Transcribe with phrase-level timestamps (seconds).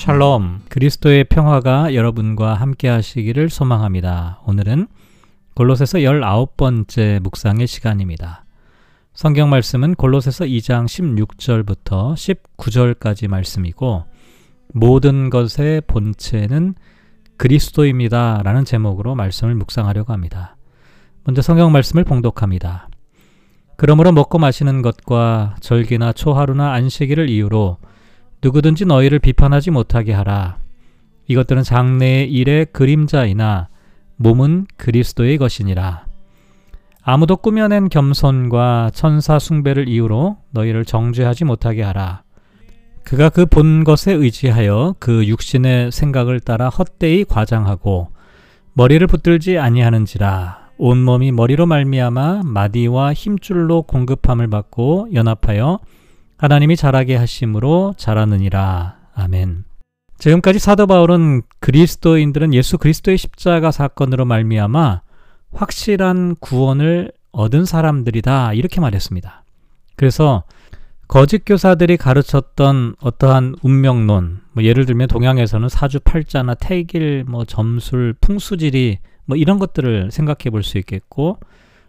[0.00, 4.40] 샬롬, 그리스도의 평화가 여러분과 함께 하시기를 소망합니다.
[4.46, 4.86] 오늘은
[5.54, 8.46] 골로새서 19번째 묵상의 시간입니다.
[9.12, 12.14] 성경 말씀은 골로새서 2장 16절부터
[12.56, 14.04] 19절까지 말씀이고
[14.72, 16.76] 모든 것의 본체는
[17.36, 18.40] 그리스도입니다.
[18.42, 20.56] 라는 제목으로 말씀을 묵상하려고 합니다.
[21.24, 22.88] 먼저 성경 말씀을 봉독합니다.
[23.76, 27.76] 그러므로 먹고 마시는 것과 절기나 초하루나 안식일을 이유로
[28.42, 30.58] 누구든지 너희를 비판하지 못하게 하라.
[31.26, 33.68] 이것들은 장래의 일의 그림자이나
[34.16, 36.06] 몸은 그리스도의 것이니라.
[37.02, 42.22] 아무도 꾸며낸 겸손과 천사 숭배를 이유로 너희를 정죄하지 못하게 하라.
[43.04, 48.08] 그가 그 본 것에 의지하여 그 육신의 생각을 따라 헛되이 과장하고
[48.74, 55.80] 머리를 붙들지 아니하는지라 온몸이 머리로 말미암아 마디와 힘줄로 공급함을 받고 연합하여
[56.40, 58.96] 하나님이 자라게 하심으로 자라느니라.
[59.14, 59.64] 아멘.
[60.16, 65.02] 지금까지 사도 바울은 그리스도인들은 예수 그리스도의 십자가 사건으로 말미암아
[65.52, 69.44] 확실한 구원을 얻은 사람들이다 이렇게 말했습니다.
[69.96, 70.44] 그래서
[71.08, 79.36] 거짓 교사들이 가르쳤던 어떠한 운명론, 뭐 예를 들면 동양에서는 사주팔자나 태길, 뭐 점술, 풍수지리 뭐
[79.36, 81.38] 이런 것들을 생각해 볼 수 있겠고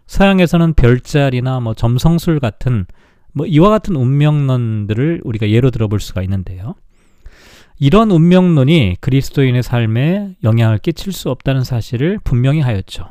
[0.08, 2.84] 서양에서는 별자리나 뭐 점성술 같은
[3.32, 6.74] 뭐 이와 같은 운명론들을 우리가 예로 들어볼 수가 있는데요.
[7.78, 13.08] 이런 운명론이 그리스도인의 삶에 영향을 끼칠 수 없다는 사실을 분명히 하였죠.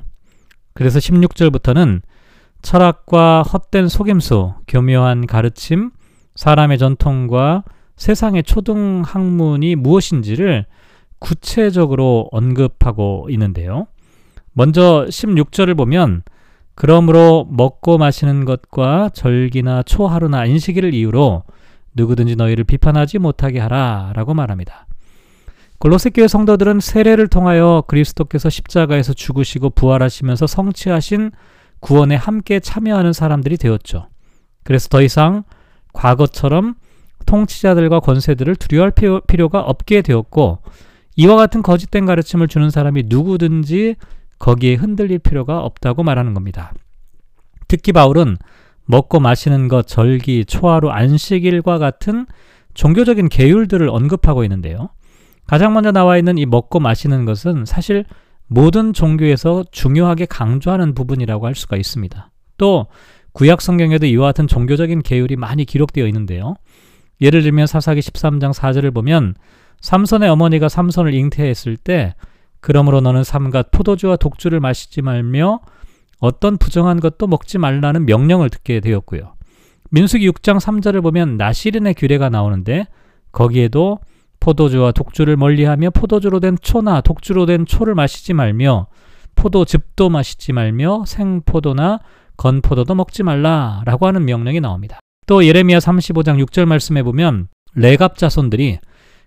[0.74, 2.02] 그래서 16절부터는
[2.62, 5.92] 철학과 헛된 속임수, 교묘한 가르침,
[6.36, 7.64] 사람의 전통과
[7.98, 10.66] 세상의 초등 학문이 무엇인지를
[11.20, 13.88] 구체적으로 언급하고 있는데요.
[14.54, 16.24] 먼저 16절을 보면
[16.76, 21.44] 그러므로 먹고 마시는 것과 절기나 초하루나 안식일을 이유로
[21.94, 24.88] 누구든지 너희를 비판하지 못하게 하라 라고 말합니다.
[25.80, 31.32] 골로새 교회 성도들은 세례를 통하여 그리스도께서 십자가에서 죽으시고 부활하시면서 성취하신
[31.80, 34.08] 구원에 함께 참여하는 사람들이 되었죠.
[34.64, 35.44] 그래서 더 이상
[35.94, 36.76] 과거처럼
[37.26, 38.94] 통치자들과 권세들을 두려워할
[39.28, 40.60] 필요가 없게 되었고
[41.16, 43.96] 이와 같은 거짓된 가르침을 주는 사람이 누구든지
[44.42, 46.74] 거기에 흔들릴 필요가 없다고 말하는 겁니다.
[47.68, 48.38] 특히 바울은
[48.86, 52.26] 먹고 마시는 것, 절기, 초하루, 안식일과 같은
[52.74, 54.90] 종교적인 계율들을 언급하고 있는데요.
[55.46, 58.04] 가장 먼저 나와 있는 이 먹고 마시는 것은 사실
[58.48, 62.32] 모든 종교에서 중요하게 강조하는 부분이라고 할 수가 있습니다.
[62.58, 62.88] 또
[63.34, 66.56] 구약 성경에도 이와 같은 종교적인 계율이 많이 기록되어 있는데요.
[67.22, 69.36] 예를 들면 사사기 13장 4절을 보면
[69.82, 72.16] 삼손의 어머니가 삼손을 잉태했을 때
[72.62, 75.60] 그러므로 너는 삼갓 포도주와 독주를 마시지 말며
[76.20, 79.34] 어떤 부정한 것도 먹지 말라는 명령을 듣게 되었고요.
[79.90, 82.86] 민수기 6장 3절을 보면 나시린의 규례가 나오는데
[83.32, 84.00] 거기에도
[84.40, 88.88] 포도주와 독주를 멀리하며 포도주로 된 초나 독주로 된 초를 마시지 말며
[89.36, 92.00] 포도즙도 마시지 말며 생포도나
[92.38, 95.00] 건포도도 먹지 말라라고 하는 명령이 나옵니다.
[95.28, 98.80] 또 예레미야 35장 6절 말씀에 보면 레갑 자손들이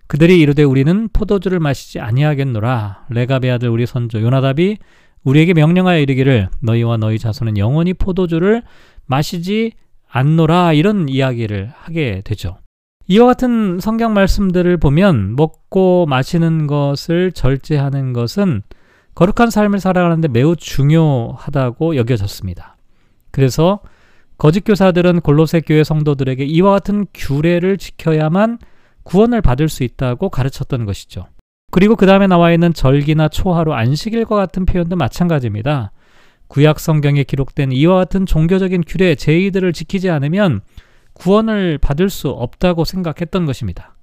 [0.07, 3.07] 그들이 이르되 우리는 포도주를 마시지 아니하겠노라.
[3.09, 4.77] 레갑의 아들 우리 선조 요나답이
[5.23, 8.61] 우리에게 명령하여 이르기를 너희와 너희 자손은 영원히 포도주를
[9.07, 9.71] 마시지
[10.07, 12.57] 않노라 이런 이야기를 하게 되죠.
[13.07, 18.63] 이와 같은 성경 말씀들을 보면 먹고 마시는 것을 절제하는 것은
[19.15, 22.77] 거룩한 삶을 살아가는데 매우 중요하다고 여겨졌습니다.
[23.31, 23.79] 그래서
[24.37, 28.59] 거짓 교사들은 골로새 교회 성도들에게 이와 같은 규례를 지켜야만
[29.05, 31.27] 구원을 받을 수 있다고 가르쳤던 것이죠.
[31.71, 35.91] 그리고 그 다음에 나와 있는 절기나 초하루, 안식일과 같은 표현도 마찬가지입니다.
[36.47, 40.61] 구약 성경에 기록된 이와 같은 종교적인 규례, 제의들을 지키지 않으면
[41.13, 43.95] 구원을 받을 수 없다고 생각했던 것입니다.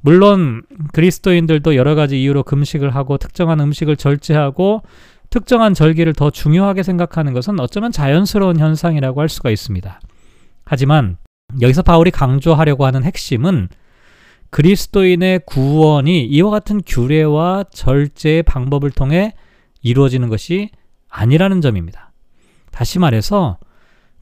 [0.00, 4.82] 물론 그리스도인들도 여러 가지 이유로 금식을 하고 특정한 음식을 절제하고
[5.30, 10.00] 특정한 절기를 더 중요하게 생각하는 것은 어쩌면 자연스러운 현상이라고 할 수가 있습니다.
[10.64, 11.16] 하지만
[11.60, 13.68] 여기서 바울이 강조하려고 하는 핵심은
[14.50, 19.34] 그리스도인의 구원이 이와 같은 규례와 절제의 방법을 통해
[19.82, 20.70] 이루어지는 것이
[21.08, 22.12] 아니라는 점입니다.
[22.70, 23.58] 다시 말해서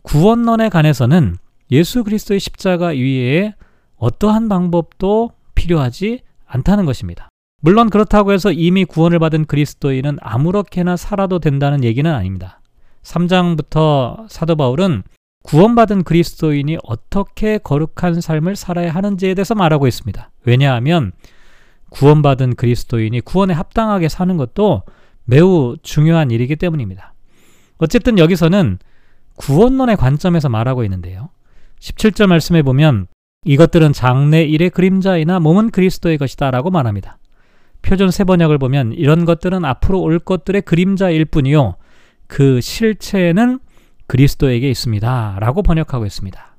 [0.02, 1.36] 구원론에 관해서는
[1.70, 3.54] 예수 그리스도의 십자가 위에
[3.96, 7.28] 어떠한 방법도 필요하지 않다는 것입니다.
[7.60, 12.60] 물론 그렇다고 해서 이미 구원을 받은 그리스도인은 아무렇게나 살아도 된다는 얘기는 아닙니다.
[13.02, 15.02] 3장부터 사도 바울은
[15.44, 20.30] 구원받은 그리스도인이 어떻게 거룩한 삶을 살아야 하는지에 대해서 말하고 있습니다.
[20.44, 21.12] 왜냐하면
[21.90, 24.82] 구원받은 그리스도인이 구원에 합당하게 사는 것도
[25.24, 27.14] 매우 중요한 일이기 때문입니다.
[27.76, 28.78] 어쨌든 여기서는
[29.36, 31.28] 구원론의 관점에서 말하고 있는데요.
[31.80, 33.06] 17절 말씀에 보면
[33.44, 37.18] 이것들은 장래 일의 그림자이나 몸은 그리스도의 것이다 라고 말합니다.
[37.82, 41.76] 표준 세번역을 보면 이런 것들은 앞으로 올 것들의 그림자일 뿐이요.
[42.26, 43.58] 그 실체는
[44.06, 45.36] 그리스도에게 있습니다.
[45.40, 46.56] 라고 번역하고 있습니다.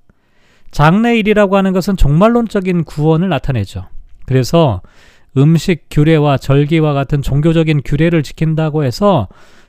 [0.72, 3.88] 장래일이라고 하는 것은 종말론적인 구원을 나타내죠.
[4.26, 4.82] 그래서
[5.38, 9.28] 음식 규례와 절기와 같은 종교적인 규례를 지킨다고 해서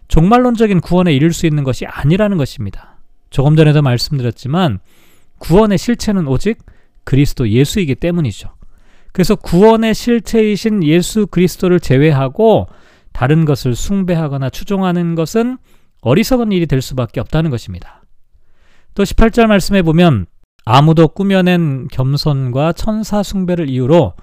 [0.08, 2.98] 종말론적인 구원에 이를 수 있는 것이 아니라는 것입니다.
[3.30, 4.78] 조금 전에도 말씀드렸지만
[5.38, 6.58] 구원의 실체는 오직
[7.04, 8.50] 그리스도 예수이기 때문이죠.
[9.12, 12.66] 그래서 구원의 실체이신 예수 그리스도를 제외하고
[13.12, 15.58] 다른 것을 숭배하거나 추종하는 것은
[16.02, 18.02] 어리석은 일이 될 수밖에 없다는 것입니다.
[18.94, 20.26] 또 18절 말씀에 보면
[20.64, 24.14] 아무도 꾸며낸 겸손과 천사 숭배를 이유로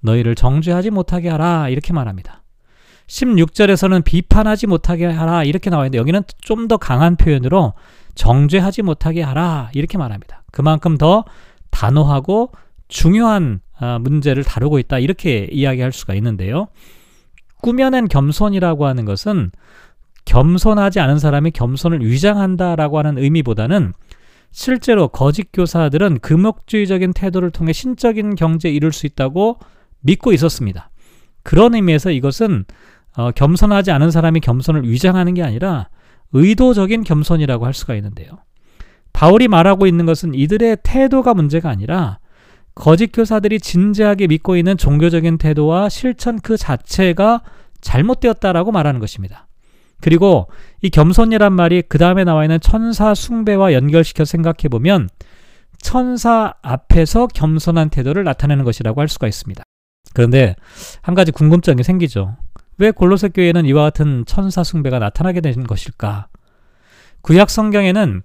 [0.00, 2.42] 너희를 정죄하지 못하게 하라 이렇게 말합니다.
[3.06, 7.74] 16절에서는 비판하지 못하게 하라 이렇게 나와 있는데 여기는 좀 더 강한 표현으로
[8.14, 10.42] 정죄하지 못하게 하라 이렇게 말합니다.
[10.50, 11.24] 그만큼 더
[11.70, 12.52] 단호하고
[12.88, 16.68] 중요한 아, 문제를 다루고 있다 이렇게 이야기할 수가 있는데요.
[17.62, 19.50] 꾸며낸 겸손이라고 하는 것은
[20.24, 23.92] 겸손하지 않은 사람이 겸손을 위장한다라고 하는 의미보다는
[24.50, 29.58] 실제로 거짓 교사들은 금욕주의적인 태도를 통해 신적인 경제에 이룰 수 있다고
[30.00, 30.90] 믿고 있었습니다.
[31.42, 32.64] 그런 의미에서 이것은
[33.16, 35.88] 어, 겸손하지 않은 사람이 겸손을 위장하는 게 아니라
[36.32, 38.30] 의도적인 겸손이라고 할 수가 있는데요.
[39.12, 42.18] 바울이 말하고 있는 것은 이들의 태도가 문제가 아니라
[42.74, 47.42] 거짓 교사들이 진지하게 믿고 있는 종교적인 태도와 실천 그 자체가
[47.82, 49.46] 잘못되었다라고 말하는 것입니다.
[50.02, 50.48] 그리고
[50.82, 55.08] 이 겸손이란 말이 그 다음에 나와 있는 천사 숭배와 연결시켜 생각해 보면
[55.80, 59.62] 천사 앞에서 겸손한 태도를 나타내는 것이라고 할 수가 있습니다.
[60.12, 60.56] 그런데
[61.00, 62.36] 한 가지 궁금증이 생기죠.
[62.78, 66.28] 왜 골로새 교회에는 이와 같은 천사 숭배가 나타나게 된 것일까?
[67.22, 68.22] 구약 성경에는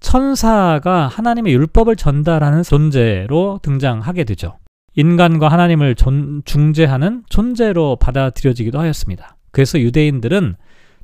[0.00, 4.58] 천사가 하나님의 율법을 전달하는 존재로 등장하게 되죠.
[4.94, 9.36] 인간과 하나님을 존, 중재하는 존재로 받아들여지기도 하였습니다.
[9.50, 10.56] 그래서 유대인들은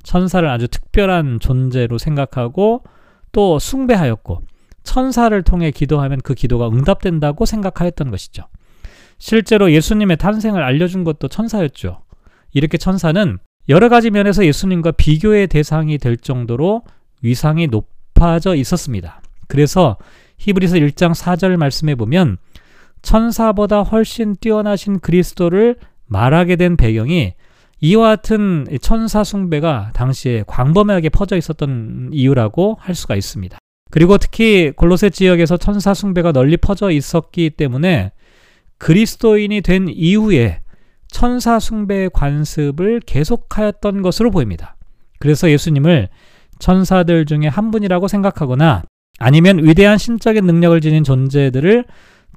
[0.03, 2.83] 천사를 아주 특별한 존재로 생각하고
[3.31, 4.41] 또 숭배하였고
[4.83, 8.43] 천사를 통해 기도하면 그 기도가 응답된다고 생각하였던 것이죠.
[9.17, 12.01] 실제로 예수님의 탄생을 알려준 것도 천사였죠.
[12.53, 13.37] 이렇게 천사는
[13.69, 16.83] 여러 가지 면에서 예수님과 비교의 대상이 될 정도로
[17.21, 19.21] 위상이 높아져 있었습니다.
[19.47, 19.97] 그래서
[20.39, 22.37] 히브리서 1장 4절 말씀에 보면
[23.03, 25.75] 천사보다 훨씬 뛰어나신 그리스도를
[26.07, 27.33] 말하게 된 배경이
[27.81, 33.57] 이와 같은 천사 숭배가 당시에 광범위하게 퍼져 있었던 이유라고 할 수가 있습니다.
[33.89, 38.11] 그리고 특히 골로새 지역에서 천사 숭배가 널리 퍼져 있었기 때문에
[38.77, 40.61] 그리스도인이 된 이후에
[41.07, 44.77] 천사 숭배의 관습을 계속하였던 것으로 보입니다.
[45.19, 46.09] 그래서 예수님을
[46.59, 48.83] 천사들 중에 한 분이라고 생각하거나
[49.19, 51.85] 아니면 위대한 신적인 능력을 지닌 존재들을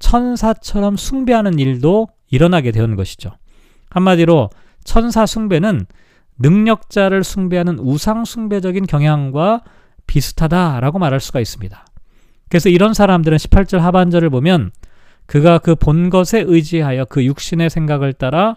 [0.01, 3.31] 천사처럼 숭배하는 일도 일어나게 되는 것이죠.
[3.91, 4.51] 한마디로
[4.85, 5.87] 천사 숭배는
[6.39, 9.63] 능력자를 숭배하는 우상 숭배적인 경향과
[10.07, 11.85] 비슷하다라고 말할 수가 있습니다.
[12.49, 14.71] 그래서 이런 사람들은 18절 하반절을 보면
[15.27, 18.57] 그가 그 본 것에 의지하여 그 육신의 생각을 따라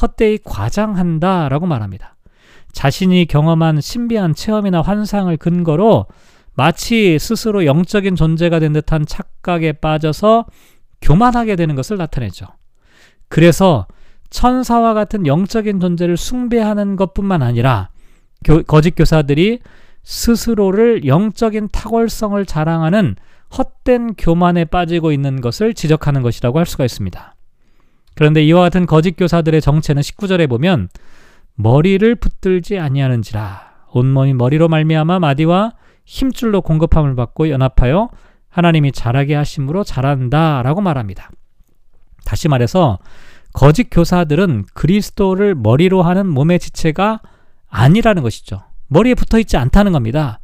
[0.00, 2.16] 헛되이 과장한다라고 말합니다.
[2.72, 6.06] 자신이 경험한 신비한 체험이나 환상을 근거로
[6.54, 10.46] 마치 스스로 영적인 존재가 된 듯한 착각에 빠져서
[11.00, 12.46] 교만하게 되는 것을 나타내죠.
[13.28, 13.86] 그래서
[14.30, 17.90] 천사와 같은 영적인 존재를 숭배하는 것뿐만 아니라
[18.44, 19.60] 교, 거짓 교사들이
[20.02, 23.16] 스스로를 영적인 탁월성을 자랑하는
[23.56, 27.34] 헛된 교만에 빠지고 있는 것을 지적하는 것이라고 할 수가 있습니다.
[28.14, 30.88] 그런데 이와 같은 거짓 교사들의 정체는 19절에 보면
[31.54, 35.72] 머리를 붙들지 아니하는지라 온몸이 머리로 말미암아 마디와
[36.04, 38.10] 힘줄로 공급함을 받고 연합하여
[38.48, 41.30] 하나님이 자라게 하심으로 자란다라고 말합니다.
[42.24, 42.98] 다시 말해서
[43.52, 47.20] 거짓 교사들은 그리스도를 머리로 하는 몸의 지체가
[47.68, 48.62] 아니라는 것이죠.
[48.88, 50.40] 머리에 붙어 있지 않다는 겁니다.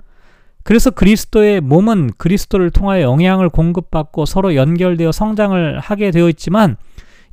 [0.63, 6.77] 그래서 그리스도의 몸은 그리스도를 통하여 영향을 공급받고 서로 연결되어 성장을 하게 되어 있지만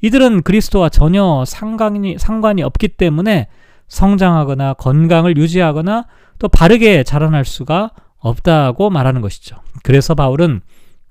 [0.01, 3.48] 이들은 그리스도와 전혀 상관이, 상관이 없기 때문에
[3.88, 6.06] 성장하거나 건강을 유지하거나
[6.39, 9.56] 또 바르게 자라날 수가 없다고 말하는 것이죠.
[9.82, 10.62] 그래서 바울은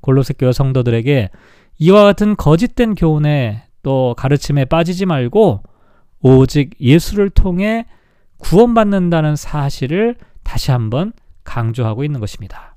[0.01, 1.31] 골로새 교회 성도들에게
[1.79, 5.63] 이와 같은 거짓된 교훈에 또 가르침에 빠지지 말고
[6.21, 7.87] 오직 예수를 통해
[8.39, 11.13] 구원받는다는 사실을 다시 한번
[11.45, 12.77] 강조하고 있는 것입니다.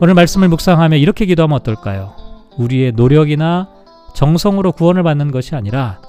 [0.00, 2.14] 오늘 말씀을 묵상하며 이렇게 기도하면 어떨까요?
[2.58, 3.68] 우리의 노력이나
[4.14, 6.00] 정성으로 구원을 받는 것이 아니라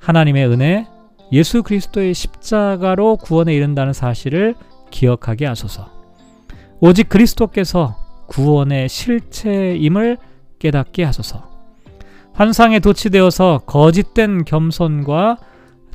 [0.00, 0.86] 하나님의 은혜,
[1.32, 4.54] 예수 그리스도의 십자가로 구원에 이른다는 사실을
[4.90, 5.90] 기억하게 하소서.
[6.80, 10.18] 오직 그리스도께서 구원의 실체임을
[10.58, 11.53] 깨닫게 하소서.
[12.34, 15.38] 환상에 도취되어서 거짓된 겸손과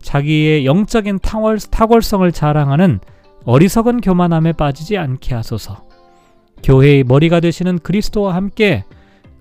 [0.02, 3.00] 자기의 영적인 탁월, 탁월성을 자랑하는
[3.46, 5.84] 어리석은 교만함에 빠지지 않게 하소서.
[6.64, 8.86] 교회의 머리가 되시는 그리스도와 함께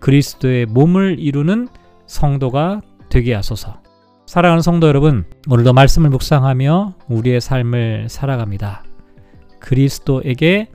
[0.00, 1.68] 그리스도의 몸을 이루는
[2.06, 3.80] 성도가 되게 하소서.
[4.26, 8.84] 사랑하는 성도 여러분, 오늘도 말씀을 묵상하며 우리의 삶을 살아갑니다.
[9.60, 10.68] 그리스도에게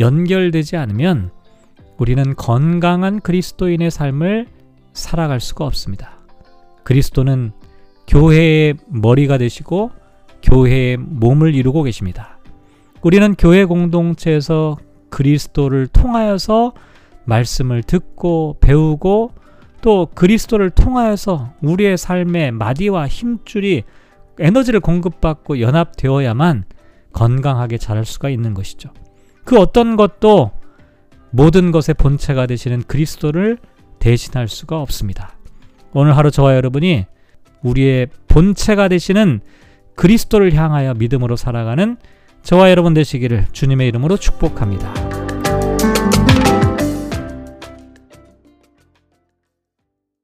[0.00, 1.30] 연결되지 않으면
[1.98, 4.46] 우리는 건강한 그리스도인의 삶을
[5.00, 6.20] 살아갈 수가 없습니다.
[6.84, 7.52] 그리스도는
[8.06, 9.90] 교회의 머리가 되시고
[10.42, 12.38] 교회의 몸을 이루고 계십니다.
[13.02, 14.76] 우리는 교회 공동체에서
[15.10, 16.72] 그리스도를 통하여서
[17.24, 19.32] 말씀을 듣고 배우고
[19.82, 23.84] 또 그리스도를 통하여서 우리의 삶의 마디와 힘줄이
[24.38, 26.64] 에너지를 공급받고 연합되어야만
[27.12, 28.90] 건강하게 자랄 수가 있는 것이죠.
[29.44, 30.52] 그 어떤 것도
[31.30, 33.58] 모든 것의 본체가 되시는 그리스도를
[34.00, 35.36] 대신할 수가 없습니다.
[35.92, 37.06] 오늘 하루 저와 여러분이
[37.62, 39.40] 우리의 본체가 되시는
[39.94, 41.96] 그리스도를 향하여 믿음으로 살아가는
[42.42, 45.09] 저와 여러분 되시기를 주님의 이름으로 축복합니다.